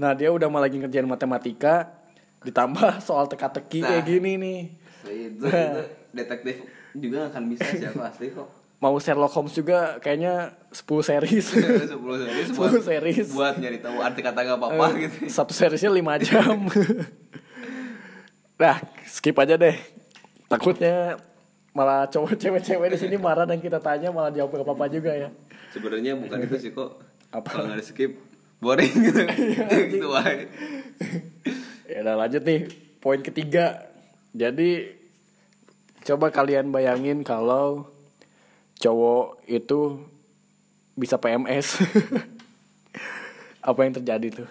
Nah 0.00 0.16
dia 0.16 0.32
udah 0.32 0.48
malah 0.48 0.66
lagi 0.68 0.80
ngerjain 0.80 1.06
matematika 1.06 2.01
ditambah 2.42 2.98
soal 3.06 3.26
teka-teki 3.26 3.80
kayak 3.80 3.98
Nah. 3.98 4.06
gini 4.06 4.32
nih. 4.36 4.60
itu, 5.04 5.42
itu 5.42 5.82
detektif 6.10 6.56
juga 6.92 7.26
akan 7.26 7.42
bisa 7.48 7.66
siapa 7.66 8.06
asli 8.06 8.30
kok. 8.30 8.46
Mau 8.78 8.98
Sherlock 8.98 9.30
Holmes 9.32 9.50
juga 9.52 9.98
kayaknya 9.98 10.58
10 10.68 10.82
series. 11.04 11.46
10 11.54 11.94
series 11.94 12.48
10 12.50 12.58
buat, 12.58 12.72
series. 12.80 13.28
buat 13.30 13.54
nyari 13.56 13.78
tahu 13.78 13.98
arti 13.98 14.20
kata 14.20 14.42
gak 14.42 14.58
apa-apa 14.58 14.84
Eh, 14.92 15.06
gitu. 15.06 15.16
satu 15.28 15.52
seriesnya 15.52 15.88
5 15.88 16.02
jam. 16.20 16.58
Nah 18.54 18.78
skip 19.04 19.34
aja 19.36 19.54
deh. 19.56 19.74
Takutnya 20.46 21.18
malah 21.72 22.06
cowok 22.06 22.36
cewek-cewek 22.36 22.88
di 22.90 22.98
sini 23.00 23.16
marah 23.16 23.42
dan 23.42 23.58
kita 23.58 23.78
tanya 23.78 24.10
malah 24.10 24.30
jawab 24.30 24.52
gak 24.52 24.62
apa-apa 24.62 24.86
juga 24.86 25.10
ya. 25.10 25.28
Sebenarnya 25.70 26.14
bukan 26.14 26.38
itu 26.40 26.56
sih 26.60 26.70
kok. 26.70 27.00
Apa? 27.32 27.48
kalau 27.48 27.64
nggak 27.66 27.80
di 27.80 27.86
skip 27.86 28.12
boring. 28.58 28.92
Gitu 28.92 29.76
gitu 29.90 30.06
wae 30.06 30.46
Ya 31.92 32.00
udah 32.00 32.24
lanjut 32.24 32.40
nih 32.48 32.72
Poin 33.04 33.20
ketiga. 33.20 33.84
Jadi 34.32 34.88
Coba 36.08 36.32
kalian 36.32 36.72
bayangin 36.72 37.20
kalau 37.20 37.84
Cowok 38.80 39.44
itu 39.44 40.00
Bisa 40.96 41.20
PMS 41.20 41.84
Apa 43.68 43.84
yang 43.84 43.92
terjadi 44.00 44.42
tuh? 44.42 44.48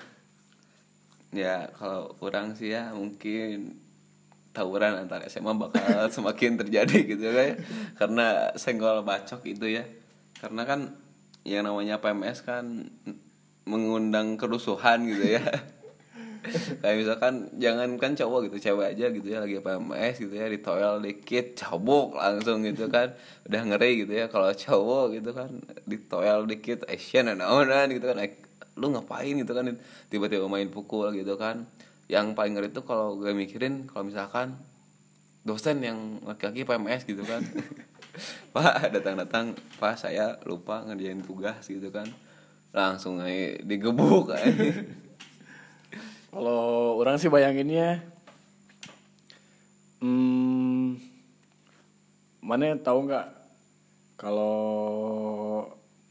Ya 1.34 1.68
kalau 1.76 2.16
orang 2.22 2.54
sih 2.56 2.72
ya 2.72 2.94
mungkin 2.96 3.76
tawuran 4.52 5.04
antar 5.04 5.24
SMA 5.28 5.52
bakal 5.56 6.08
semakin 6.16 6.56
terjadi 6.60 6.96
gitu 7.04 7.28
kan. 7.28 7.60
Karena 8.00 8.56
senggol 8.56 9.04
bacok 9.04 9.44
itu 9.48 9.68
ya. 9.68 9.84
Karena 10.40 10.64
kan 10.64 10.96
yang 11.44 11.68
namanya 11.68 12.00
PMS 12.00 12.46
kan 12.46 12.88
mengundang 13.66 14.38
kerusuhan 14.38 15.06
gitu 15.10 15.38
ya 15.38 15.44
kayak 16.82 16.96
misalkan 16.98 17.54
jangan 17.62 18.02
kan 18.02 18.18
cowok 18.18 18.50
gitu 18.50 18.58
cewek 18.70 18.98
aja 18.98 19.14
gitu 19.14 19.28
ya 19.30 19.46
lagi 19.46 19.62
PMS 19.62 20.16
gitu 20.18 20.34
ya 20.34 20.50
di 20.50 20.58
toilet 20.58 21.02
dikit 21.06 21.46
cabuk 21.54 22.18
langsung 22.18 22.66
gitu 22.66 22.90
kan. 22.90 23.14
Udah 23.46 23.62
ngeri 23.62 24.06
gitu 24.06 24.14
ya 24.18 24.26
kalau 24.26 24.50
cowok 24.50 25.22
gitu 25.22 25.32
kan 25.38 25.50
di 25.86 25.98
toilet 26.02 26.50
dikit 26.50 26.80
Asian 26.90 27.30
naonan 27.30 27.94
gitu 27.94 28.10
kan. 28.10 28.18
Lu 28.74 28.90
ngapain 28.90 29.38
gitu 29.38 29.54
kan 29.54 29.70
tiba-tiba 30.10 30.50
main 30.50 30.68
pukul 30.74 31.14
gitu 31.14 31.38
kan. 31.38 31.70
Yang 32.10 32.34
paling 32.34 32.54
ngeri 32.58 32.70
tuh 32.74 32.84
kalau 32.84 33.16
gue 33.22 33.32
mikirin 33.38 33.86
kalau 33.86 34.10
misalkan 34.10 34.58
dosen 35.46 35.82
yang 35.86 36.22
laki-laki 36.26 36.66
PMS 36.66 37.06
gitu 37.06 37.22
kan. 37.22 37.46
Pak 38.52 38.92
datang-datang 38.92 39.56
pak 39.80 39.96
saya 39.96 40.36
lupa 40.44 40.84
ngerjain 40.84 41.24
tugas 41.24 41.64
gitu 41.70 41.94
kan. 41.94 42.04
Langsung 42.76 43.24
aja 43.24 43.56
digebuk 43.64 44.36
aja 44.36 44.52
Kalau 46.32 46.96
orang 46.96 47.20
sih 47.20 47.28
bayanginnya 47.28 48.00
hmm, 50.00 50.96
Mana 52.40 52.80
tahu 52.80 53.06
nggak? 53.06 53.28
Kalau 54.16 54.56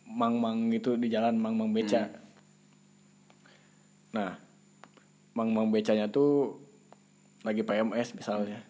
Mang-mang 0.04 0.68
itu 0.68 1.00
di 1.00 1.08
jalan 1.08 1.40
Mang-mang 1.40 1.72
beca. 1.72 2.12
Nah 4.12 4.36
Mang-mang 5.32 5.72
becanya 5.72 6.04
tuh 6.12 6.60
Lagi 7.40 7.64
PMS 7.64 8.12
misalnya. 8.12 8.60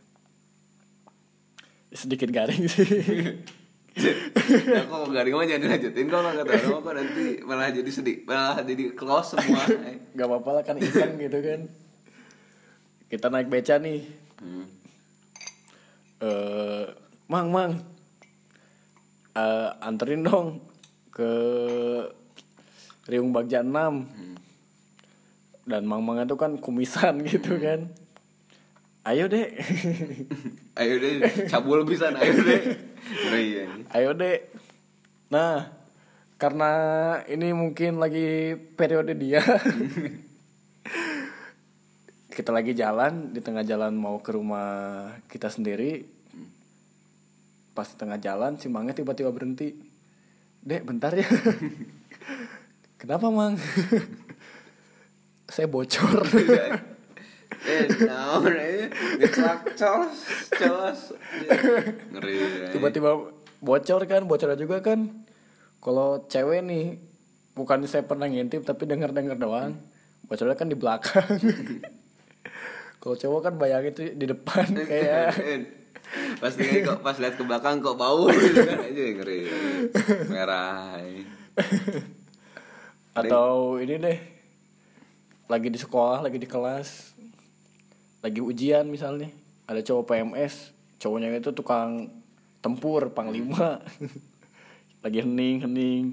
Sedikit 1.90 2.30
garing 2.30 2.70
sih 2.70 2.86
ya 4.74 4.82
kok 4.88 5.10
garing 5.12 5.34
mah 5.36 5.46
jangan 5.46 5.62
dilanjutin 5.66 6.06
kok 6.08 6.20
nggak 6.20 6.34
kata 6.42 6.52
orang 6.66 6.82
kok 6.82 6.94
nanti 6.96 7.24
malah 7.44 7.68
jadi 7.72 7.90
sedih 7.90 8.16
malah 8.24 8.62
jadi 8.64 8.84
close 8.96 9.36
semua. 9.36 9.62
Gak 10.16 10.26
apa-apa 10.26 10.50
lah 10.58 10.62
kan 10.66 10.76
iseng 10.80 11.18
gitu 11.18 11.38
kan. 11.38 11.60
Kita 13.06 13.30
naik 13.30 13.46
beca 13.46 13.78
nih. 13.78 14.02
Hmm. 14.40 14.66
eh 16.20 16.84
mang 17.30 17.48
mang. 17.52 17.72
Eh 19.34 19.70
anterin 19.80 20.26
dong 20.26 20.60
ke 21.14 21.30
Riung 23.06 23.30
Bagja 23.34 23.62
6 23.66 23.70
dan 25.66 25.82
mang 25.86 26.02
mangnya 26.02 26.26
tuh 26.26 26.38
kan 26.38 26.58
kumisan 26.58 27.22
gitu 27.30 27.58
kan. 27.62 27.90
Ayo 29.00 29.32
deh 29.32 29.48
ayo 30.80 30.94
deh 30.96 31.20
cabul 31.48 31.84
bisa 31.84 32.08
ayo 32.14 32.40
deh 32.40 32.60
ayo 33.94 34.10
deh 34.14 34.38
nah 35.30 35.80
karena 36.40 36.72
ini 37.28 37.52
mungkin 37.52 38.00
lagi 38.00 38.56
periode 38.56 39.12
dia. 39.12 39.44
Kita 42.32 42.48
lagi 42.48 42.72
jalan 42.72 43.36
di 43.36 43.44
tengah 43.44 43.60
jalan 43.60 43.92
mau 43.92 44.24
ke 44.24 44.32
rumah 44.32 45.12
kita 45.28 45.52
sendiri. 45.52 46.00
Pas 47.76 47.84
di 47.84 48.00
tengah 48.00 48.16
jalan 48.16 48.56
si 48.56 48.72
mangnya 48.72 48.96
tiba-tiba 48.96 49.28
berhenti. 49.28 49.76
Dek 50.64 50.88
bentar 50.88 51.12
ya. 51.12 51.28
Kenapa 53.04 53.28
mang? 53.28 53.60
Saya 55.52 55.68
bocor 55.68 56.24
ngeri 62.16 62.36
tiba-tiba 62.72 63.10
bocor 63.60 64.00
kan 64.08 64.24
bocornya 64.24 64.56
juga 64.56 64.80
kan. 64.80 65.12
Kalau 65.80 66.24
cewek 66.28 66.64
nih 66.64 66.96
bukan 67.56 67.84
saya 67.84 68.04
pernah 68.04 68.28
ngintip 68.28 68.64
tapi 68.64 68.88
dengar 68.88 69.12
dengar 69.12 69.36
doang. 69.36 69.76
Bocornya 70.24 70.56
kan 70.56 70.68
di 70.72 70.76
belakang. 70.76 71.28
Kalau 73.00 73.16
cowok 73.16 73.40
kan 73.40 73.54
bayangin 73.56 73.92
tuh 73.96 74.04
di 74.12 74.26
depan 74.28 74.66
kayak. 74.90 75.32
Pas 76.42 76.52
kok 76.56 77.00
pas 77.00 77.16
lihat 77.16 77.34
ke 77.36 77.44
belakang 77.44 77.80
kok 77.80 77.96
bau. 77.96 78.28
Gitu 78.28 78.60
kan 78.60 78.80
aja 78.80 79.02
ngeri. 79.20 79.40
Merah. 80.28 81.00
Atau 83.16 83.80
ini 83.80 83.96
deh 84.00 84.18
lagi 85.50 85.66
di 85.66 85.78
sekolah 85.82 86.22
lagi 86.22 86.38
di 86.38 86.46
kelas 86.46 87.18
lagi 88.20 88.40
ujian 88.40 88.84
misalnya. 88.88 89.28
Ada 89.68 89.84
cowok 89.86 90.04
PMS 90.12 90.76
cowoknya 91.00 91.32
itu 91.40 91.50
tukang 91.56 92.12
tempur 92.60 93.08
panglima. 93.16 93.80
Lagi 95.04 95.24
hening 95.24 95.64
hening. 95.64 96.04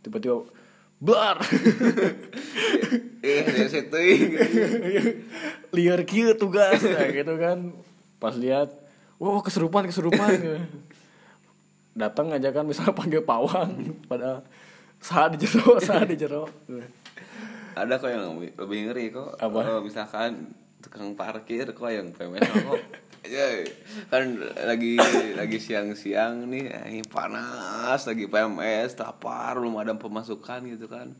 Tiba-tiba 0.00 0.46
blar. 1.02 1.42
Eh 3.20 3.68
situ 3.68 4.00
liar 5.76 6.00
kieu 6.08 6.32
tugas 6.40 6.80
nah, 6.80 7.04
gitu 7.12 7.36
kan. 7.36 7.76
Pas 8.16 8.32
lihat 8.32 8.72
wow 9.20 9.44
keserupan 9.44 9.84
keserupan. 9.84 10.40
Datang 11.92 12.32
aja 12.32 12.48
kan 12.48 12.64
misalnya 12.64 12.96
panggil 12.96 13.20
pawang. 13.20 13.92
Pada 14.08 14.40
saat 15.04 15.36
di 15.36 15.44
jero 15.44 15.76
saat 15.84 16.08
di 16.08 16.16
jero. 16.16 16.48
Ada 17.76 18.00
kok 18.00 18.08
yang 18.08 18.40
lebih, 18.40 18.56
lebih 18.56 18.78
ngeri 18.88 19.04
kok. 19.12 19.36
Apa? 19.36 19.60
Kalau 19.68 19.84
misalkan 19.84 20.48
tukang 20.80 21.12
parkir 21.14 21.70
kok 21.70 21.88
yang 21.92 22.10
PMS 22.12 22.48
kok 22.48 22.80
ya 23.28 23.68
kan 24.08 24.40
lagi 24.64 24.96
lagi 25.36 25.58
siang-siang 25.60 26.48
nih 26.48 26.72
ini 26.88 27.04
panas 27.04 28.08
lagi 28.08 28.24
PMS 28.24 28.96
lapar 28.96 29.60
belum 29.60 29.76
ada 29.76 29.92
pemasukan 29.96 30.64
gitu 30.72 30.88
kan. 30.88 31.12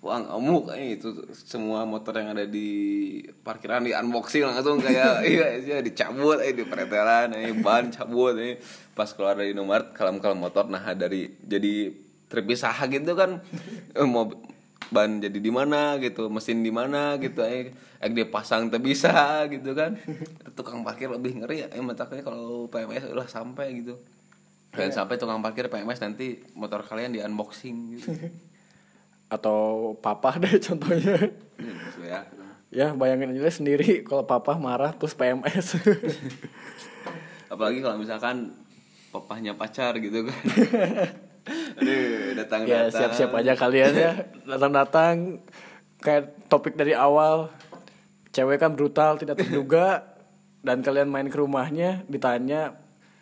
Wah 0.00 0.16
ngamuk 0.16 0.72
eh, 0.72 0.96
itu 0.96 1.12
semua 1.36 1.84
motor 1.84 2.16
yang 2.16 2.32
ada 2.32 2.48
di 2.48 3.20
parkiran 3.44 3.84
di 3.84 3.92
unboxing 3.92 4.48
langsung 4.48 4.80
kayak 4.80 5.20
iya 5.28 5.60
iya 5.60 5.78
dicabut 5.84 6.40
eh 6.40 6.56
di 6.56 6.64
pretelan 6.64 7.36
eh 7.36 7.52
ban 7.52 7.92
cabut 7.92 8.32
eh. 8.40 8.56
Pas 8.96 9.12
keluar 9.12 9.36
dari 9.36 9.52
nomor 9.52 9.92
kalam-kalam 9.92 10.40
motor 10.40 10.72
nah 10.72 10.80
dari 10.96 11.28
jadi 11.44 11.92
terpisah 12.32 12.80
gitu 12.88 13.12
kan. 13.12 13.44
mau 14.08 14.30
ban 14.90 15.22
jadi 15.22 15.38
di 15.38 15.50
mana 15.54 15.96
gitu 16.02 16.26
mesin 16.26 16.66
di 16.66 16.74
mana 16.74 17.14
gitu 17.22 17.46
eh 17.46 17.70
eh 17.74 18.10
dia 18.10 18.26
pasang 18.26 18.68
tak 18.68 18.82
bisa 18.82 19.46
gitu 19.48 19.72
kan. 19.72 19.96
Tukang 20.58 20.82
parkir 20.82 21.08
lebih 21.10 21.42
ngeri 21.42 21.64
ya 21.64 21.68
eh 21.70 21.82
mataknya 21.82 22.26
kalau 22.26 22.66
PMS 22.68 23.10
udah 23.10 23.26
sampai 23.30 23.82
gitu. 23.82 23.96
Dan 24.70 24.94
sampai 24.94 25.18
tukang 25.18 25.42
parkir 25.42 25.66
PMS 25.66 25.98
nanti 25.98 26.46
motor 26.54 26.86
kalian 26.86 27.10
di 27.10 27.18
unboxing 27.18 27.98
gitu. 27.98 28.06
Atau 29.34 29.94
papa 29.98 30.38
deh 30.38 30.62
contohnya. 30.62 31.18
Gitu 31.58 32.02
ya. 32.06 32.22
Ya 32.70 32.94
bayangin 32.94 33.34
aja 33.34 33.50
sendiri 33.50 34.06
kalau 34.06 34.22
papa 34.30 34.54
marah 34.54 34.94
terus 34.94 35.18
PMS 35.18 35.74
apalagi 37.50 37.82
kalau 37.82 37.98
misalkan 37.98 38.54
papahnya 39.10 39.58
pacar 39.58 39.98
gitu 39.98 40.30
kan 40.30 40.38
aduh 41.48 42.36
datang 42.36 42.60
ya 42.68 42.90
siap-siap 42.92 43.32
aja 43.36 43.52
kalian 43.56 43.92
ya. 43.94 44.12
Datang-datang 44.50 45.40
kayak 46.02 46.48
topik 46.50 46.76
dari 46.76 46.92
awal. 46.92 47.52
Cewek 48.30 48.62
kan 48.62 48.78
brutal 48.78 49.18
tidak 49.18 49.42
terduga 49.42 50.04
dan 50.66 50.84
kalian 50.84 51.10
main 51.10 51.26
ke 51.26 51.34
rumahnya 51.34 52.06
ditanya 52.06 52.78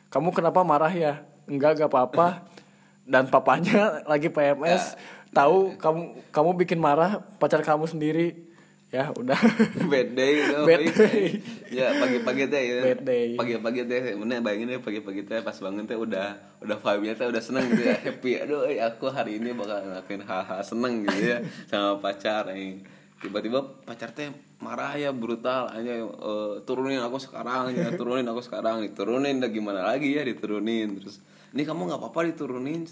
kamu 0.09 0.33
kenapa 0.33 0.64
marah 0.64 0.92
ya? 0.92 1.24
Enggak 1.48 1.81
gak 1.81 1.90
apa-apa. 1.92 2.28
Dan 3.09 3.24
papanya 3.33 4.04
lagi 4.04 4.28
PMS 4.28 4.92
tahu 5.33 5.81
kamu 5.81 6.28
kamu 6.28 6.50
bikin 6.61 6.76
marah 6.76 7.24
pacar 7.40 7.64
kamu 7.64 7.88
sendiri 7.88 8.48
ya 8.88 9.12
udah 9.12 9.37
bad 9.92 10.16
day 10.16 10.33
gitu 10.40 10.64
Bad 10.64 10.81
day. 10.81 11.20
ya 11.68 11.92
pagi-pagi 12.01 12.44
teh 12.48 12.62
ya 12.64 12.81
Bad 12.88 13.01
day. 13.05 13.37
pagi-pagi 13.37 13.83
teh 13.85 14.01
mana 14.16 14.40
bayangin 14.40 14.72
ya 14.72 14.81
pagi-pagi 14.81 15.29
teh 15.29 15.44
pas 15.44 15.53
bangun 15.53 15.85
teh 15.85 15.92
udah 15.92 16.40
udah 16.64 16.77
vibe-nya 16.81 17.12
teh 17.12 17.29
udah 17.29 17.42
seneng 17.44 17.68
gitu 17.68 17.85
ya 17.85 17.96
happy 18.09 18.40
aduh 18.40 18.64
eh, 18.64 18.81
aku 18.81 19.12
hari 19.12 19.37
ini 19.37 19.53
bakal 19.53 19.85
ngelakuin 19.85 20.24
hal-hal 20.24 20.61
seneng 20.64 21.05
gitu 21.05 21.20
ya 21.20 21.38
sama 21.68 22.01
pacar 22.01 22.48
eh. 22.57 22.81
tiba-tiba 23.20 23.61
pacar 23.85 24.16
teh 24.16 24.33
marah 24.59 24.96
ya 24.96 25.12
brutal 25.12 25.68
aja 25.68 25.92
eh, 26.01 26.55
turunin 26.64 27.05
aku 27.05 27.20
sekarang 27.20 27.77
ya 27.77 27.92
turunin 27.92 28.24
aku 28.24 28.40
sekarang 28.40 28.81
diturunin 28.81 29.37
dah 29.37 29.53
gimana 29.53 29.85
lagi 29.85 30.16
ya 30.16 30.24
diturunin 30.24 30.96
terus 30.96 31.20
ini 31.53 31.64
kamu 31.64 31.88
nggak 31.88 32.01
apa-apa 32.05 32.29
diturunin. 32.29 32.85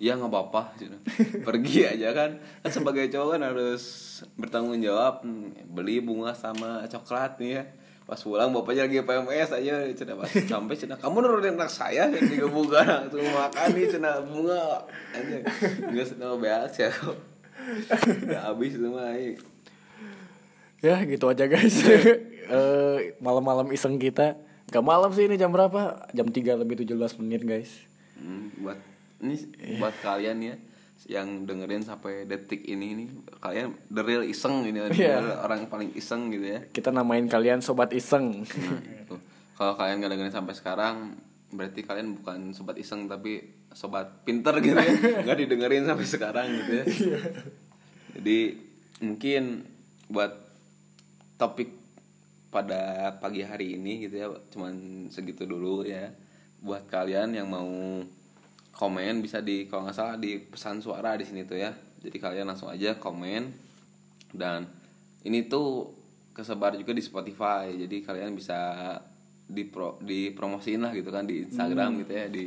Ya 0.00 0.16
nggak 0.16 0.32
apa-apa. 0.32 0.74
Cina. 0.80 0.96
pergi 1.48 1.84
aja 1.84 2.08
kan. 2.16 2.30
Kan 2.64 2.70
sebagai 2.72 3.06
cowok 3.12 3.36
kan 3.36 3.42
harus 3.44 3.82
bertanggung 4.40 4.80
jawab 4.80 5.22
beli 5.68 6.00
bunga 6.00 6.32
sama 6.32 6.88
coklat 6.88 7.36
nih 7.36 7.60
ya. 7.60 7.64
Pas 8.08 8.18
pulang 8.18 8.50
bapaknya 8.50 8.90
lagi 8.90 9.06
PMS 9.06 9.50
aja 9.54 9.86
cina 9.94 10.18
pas 10.18 10.26
sampai 10.26 10.74
cina 10.74 10.98
kamu 10.98 11.22
nurunin 11.22 11.54
anak 11.54 11.70
saya 11.70 12.10
tiga 12.10 12.50
bunga 12.50 12.82
langsung 12.82 13.22
makan 13.22 13.68
nih 13.76 13.86
cina 13.86 14.18
bunga. 14.24 14.82
Aja. 15.14 15.36
Nggak 15.86 16.06
senang 16.08 16.40
beak 16.42 16.74
ya 16.74 16.90
kok 16.90 17.30
udah 17.60 18.40
habis 18.50 18.72
itu 18.76 18.88
mah 18.88 19.12
ya 20.80 20.96
gitu 21.04 21.24
aja 21.28 21.44
guys. 21.46 21.76
Eh, 22.50 23.14
malam-malam 23.22 23.70
iseng 23.70 23.94
kita. 23.94 24.34
Gak 24.74 24.82
malam 24.82 25.14
sih 25.14 25.30
ini 25.30 25.38
jam 25.38 25.54
berapa? 25.54 26.02
Jam 26.10 26.26
3 26.26 26.58
lebih 26.58 26.82
17 26.82 26.98
menit 27.22 27.46
guys. 27.46 27.86
Hmm, 28.18 28.50
buat 28.58 28.74
ini 29.20 29.34
buat 29.76 29.94
kalian 29.98 30.38
ya 30.40 30.56
yang 31.08 31.42
dengerin 31.42 31.80
sampai 31.80 32.24
detik 32.24 32.60
ini 32.62 32.92
nih 32.94 33.08
kalian 33.36 33.72
the 33.88 34.00
real 34.00 34.20
iseng 34.20 34.62
ini 34.62 34.84
Iya. 34.90 35.40
orang 35.40 35.64
paling 35.66 35.90
iseng 35.92 36.28
gitu 36.28 36.44
ya 36.46 36.60
kita 36.68 36.90
namain 36.90 37.24
kalian 37.24 37.60
sobat 37.60 37.90
iseng 37.90 38.44
Nah, 38.44 38.80
itu. 39.00 39.16
Kalau 39.56 39.74
kalian 39.74 40.00
nggak 40.00 40.12
dengerin 40.12 40.32
sampai 40.34 40.54
sekarang, 40.54 40.96
berarti 41.50 41.80
kalian 41.82 42.16
bukan 42.16 42.52
sobat 42.52 42.76
iseng 42.76 43.04
tapi 43.04 43.44
sobat 43.70 44.24
pinter 44.24 44.56
gitu 44.56 44.72
ya. 44.72 44.88
Nggak 45.24 45.38
didengerin 45.38 45.84
sampai 45.84 46.06
sekarang 46.06 46.46
gitu 46.48 46.72
ya. 46.74 46.84
Jadi 48.16 48.38
mungkin 49.00 49.68
buat 50.08 50.32
topik 51.36 51.76
pada 52.48 53.14
pagi 53.16 53.44
hari 53.44 53.76
ini 53.76 54.08
gitu 54.08 54.16
ya, 54.16 54.26
cuman 54.48 54.72
segitu 55.08 55.44
dulu 55.44 55.84
ya. 55.84 56.08
Buat 56.60 56.88
kalian 56.88 57.36
yang 57.36 57.46
mau 57.46 58.00
komen 58.70 59.20
bisa 59.20 59.42
di 59.42 59.66
kalau 59.66 59.86
nggak 59.86 59.96
salah 59.96 60.16
di 60.16 60.40
pesan 60.40 60.80
suara 60.80 61.18
di 61.18 61.24
sini 61.26 61.44
tuh 61.44 61.58
ya. 61.58 61.74
Jadi 62.00 62.16
kalian 62.16 62.48
langsung 62.48 62.72
aja 62.72 62.96
komen. 62.96 63.52
Dan 64.32 64.64
ini 65.26 65.44
tuh 65.50 65.92
kesebar 66.32 66.78
juga 66.78 66.96
di 66.96 67.02
Spotify. 67.04 67.76
Jadi 67.76 68.00
kalian 68.00 68.32
bisa 68.32 68.58
dipro 69.50 69.98
dipromosiin 70.00 70.86
lah 70.86 70.94
gitu 70.94 71.10
kan 71.10 71.26
di 71.26 71.44
Instagram 71.44 72.00
gitu 72.06 72.12
ya. 72.14 72.26
Di 72.30 72.44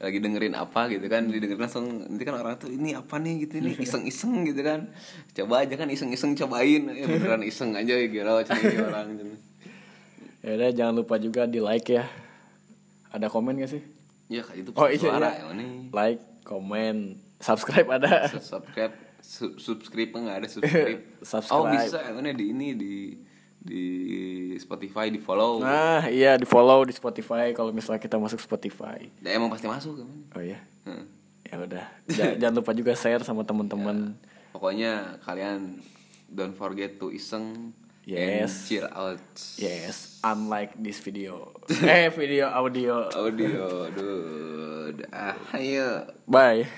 lagi 0.00 0.18
dengerin 0.22 0.56
apa 0.56 0.88
gitu 0.88 1.04
kan. 1.10 1.28
Didengerin 1.28 1.60
langsung 1.60 1.84
nanti 2.08 2.22
kan 2.24 2.34
orang 2.40 2.56
tuh 2.56 2.72
ini 2.72 2.96
apa 2.96 3.20
nih? 3.20 3.44
gitu 3.44 3.60
ini 3.60 3.76
iseng-iseng 3.84 4.48
gitu 4.48 4.64
kan. 4.64 4.88
Coba 5.36 5.68
aja 5.68 5.74
kan 5.76 5.90
iseng-iseng 5.92 6.32
cobain. 6.38 6.88
Ya 6.88 7.04
beneran 7.04 7.44
iseng 7.44 7.76
aja 7.76 7.92
ya 7.92 8.06
gila 8.08 8.40
cini 8.46 8.78
orang 8.80 9.20
cini. 9.20 9.36
ya 10.44 10.60
udah 10.60 10.70
jangan 10.76 10.94
lupa 10.96 11.20
juga 11.20 11.44
di 11.44 11.60
like 11.60 11.92
ya. 11.92 12.08
Ada 13.14 13.30
komen 13.30 13.62
gak 13.62 13.70
sih 13.70 13.93
ya 14.34 14.42
kayak 14.42 14.58
itu 14.66 14.70
oh 14.74 14.88
iya, 14.90 14.98
suara 14.98 15.28
iya. 15.30 15.46
ya 15.46 15.52
nih 15.54 15.70
like 15.94 16.22
komen 16.42 16.96
subscribe 17.38 17.88
ada. 17.94 18.28
Subscribe 18.40 18.94
su- 19.20 19.56
subscribe 19.56 20.10
nggak 20.12 20.36
ada 20.44 20.48
subscribe. 20.48 21.00
Subscribe. 21.32 21.56
oh 21.56 21.64
bisa 21.70 21.98
yang 22.04 22.16
mana 22.18 22.32
di 22.32 22.44
ini 22.52 22.68
di 22.74 22.94
di 23.64 23.84
Spotify 24.60 25.08
di 25.08 25.16
follow 25.16 25.64
nah 25.64 26.04
iya 26.04 26.36
di 26.36 26.44
follow 26.44 26.84
di 26.84 26.92
Spotify 26.92 27.56
kalau 27.56 27.72
misalnya 27.72 27.96
kita 27.96 28.20
masuk 28.20 28.36
Spotify. 28.36 29.08
Ya, 29.24 29.32
emang 29.32 29.48
pasti 29.48 29.64
masuk 29.64 30.04
kan? 30.04 30.08
Oh 30.36 30.42
iya? 30.44 30.60
Hmm. 30.84 31.08
ya 31.44 31.56
udah. 31.60 31.86
Ja- 32.12 32.36
jangan 32.40 32.60
lupa 32.60 32.72
juga 32.76 32.92
share 32.92 33.24
sama 33.24 33.40
teman-teman. 33.44 34.20
Pokoknya 34.52 35.16
kalian 35.24 35.80
don't 36.28 36.52
forget 36.52 37.00
to 37.00 37.08
iseng 37.08 37.72
Yes. 38.04 38.68
chill 38.68 38.84
out. 38.92 39.20
yes 39.56 40.20
unlike 40.22 40.76
this 40.76 41.00
video 41.00 41.56
eh 41.88 42.08
video 42.12 42.52
audio 42.52 43.08
Audio, 43.16 43.88
dude. 43.90 45.08
Ah, 45.08 45.32
ayo. 45.56 46.04
bye 46.28 46.68